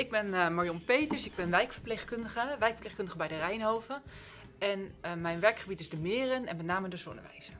[0.00, 4.02] ik ben uh, Marion Peters, ik ben wijkverpleegkundige, wijkverpleegkundige bij de Rijnhoven.
[4.58, 7.54] En uh, mijn werkgebied is de Meren en met name de Zonnewijzer.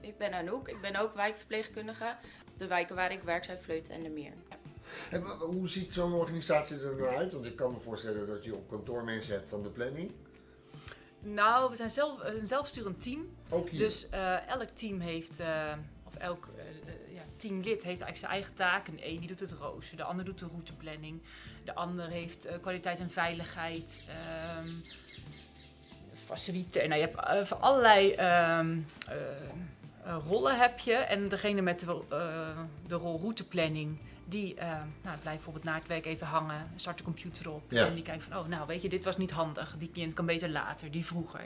[0.00, 2.16] Ik ben Anouk, ik ben ook wijkverpleegkundige.
[2.56, 4.32] De wijken waar ik werk zijn Vleuten en de Meer.
[4.48, 4.56] Ja.
[5.10, 7.32] En hoe ziet zo'n organisatie er nou uit?
[7.32, 10.12] Want ik kan me voorstellen dat je op kantoor mensen hebt van de planning.
[11.34, 13.28] Nou, we zijn zelf, een zelfsturend team.
[13.48, 13.78] Ook hier?
[13.78, 15.72] Dus uh, elk team heeft, uh,
[16.04, 18.88] of elk uh, ja, teamlid heeft eigenlijk zijn eigen taak.
[18.88, 21.20] Een een die doet het rooster, de ander doet de routeplanning.
[21.64, 24.06] De ander heeft kwaliteit en veiligheid.
[24.58, 24.82] Um,
[26.26, 26.88] faciliteiten.
[26.88, 28.14] Nou, je hebt allerlei
[28.58, 28.86] um,
[30.28, 30.92] rollen heb je.
[30.92, 32.00] En degene met de,
[32.86, 33.98] de rol routeplanning
[34.28, 34.62] die uh,
[35.02, 37.86] nou, blijft bijvoorbeeld na het werk even hangen, start de computer op ja.
[37.86, 40.26] en die kijkt van, oh nou weet je, dit was niet handig, die cliënt kan
[40.26, 41.40] beter later, die vroeger.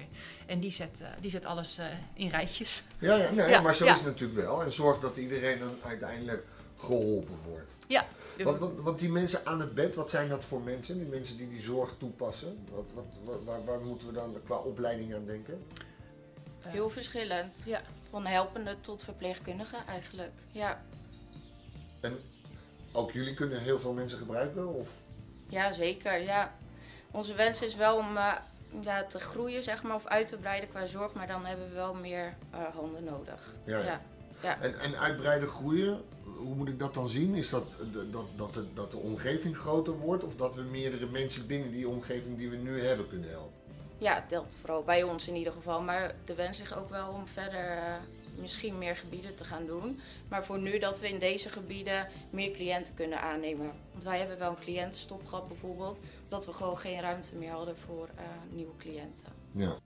[0.46, 1.80] En die zet, die zet alles
[2.14, 2.84] in rijtjes.
[2.98, 4.62] Ja, ja, nee, ja maar zo is het natuurlijk wel.
[4.62, 6.44] En zorgt dat iedereen dan uiteindelijk
[6.76, 7.72] geholpen wordt.
[7.86, 8.06] Ja.
[8.82, 10.98] Want, die mensen aan het bed, wat zijn dat voor mensen?
[10.98, 12.58] Die mensen die die zorg toepassen?
[12.70, 15.64] Wat, wat, wat waar, waar, moeten we dan qua opleiding aan denken?
[16.60, 17.62] Heel verschillend.
[17.66, 17.82] Ja.
[18.10, 20.32] Van helpende tot verpleegkundige eigenlijk.
[20.52, 20.82] Ja.
[22.00, 22.18] En
[22.92, 24.74] ook jullie kunnen heel veel mensen gebruiken?
[24.74, 25.02] Of?
[25.48, 26.22] Ja, zeker.
[26.22, 26.54] Ja.
[27.10, 28.36] Onze wens is wel om uh,
[28.80, 31.74] ja, te groeien, zeg maar, of uit te breiden qua zorg, maar dan hebben we
[31.74, 33.54] wel meer uh, handen nodig.
[33.64, 33.84] Ja, ja.
[33.84, 34.00] ja.
[34.42, 34.60] ja.
[34.60, 36.00] En, en uitbreiden, groeien,
[36.36, 37.34] hoe moet ik dat dan zien?
[37.34, 37.64] Is dat
[38.10, 41.88] dat, dat, de, dat de omgeving groter wordt of dat we meerdere mensen binnen die
[41.88, 43.59] omgeving die we nu hebben kunnen helpen?
[44.00, 45.82] Ja, dat vooral bij ons in ieder geval.
[45.82, 47.94] Maar de wens is ook wel om verder uh,
[48.38, 50.00] misschien meer gebieden te gaan doen.
[50.28, 53.72] Maar voor nu dat we in deze gebieden meer cliënten kunnen aannemen.
[53.90, 56.00] Want wij hebben wel een cliëntenstop gehad bijvoorbeeld.
[56.24, 59.32] Omdat we gewoon geen ruimte meer hadden voor uh, nieuwe cliënten.
[59.52, 59.76] Ja.